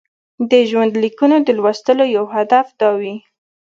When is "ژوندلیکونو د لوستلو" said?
0.69-2.05